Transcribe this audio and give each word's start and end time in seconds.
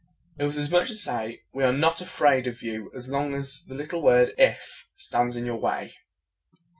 It 0.39 0.45
was 0.45 0.57
as 0.57 0.71
much 0.71 0.89
as 0.89 0.97
to 0.97 1.03
say, 1.03 1.43
"We 1.53 1.63
are 1.63 1.71
not 1.71 2.01
afraid 2.01 2.47
of 2.47 2.63
you 2.63 2.91
so 2.99 3.11
long 3.11 3.35
as 3.35 3.63
the 3.67 3.75
little 3.75 4.01
word 4.01 4.33
'if' 4.35 4.87
stands 4.95 5.35
in 5.35 5.45
your 5.45 5.57
way." 5.57 5.93